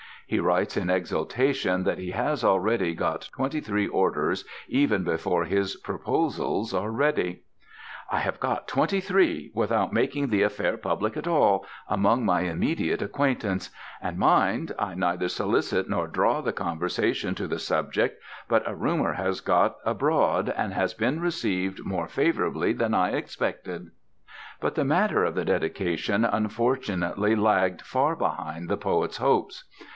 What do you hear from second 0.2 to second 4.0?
He writes in exultation that he has already got twenty three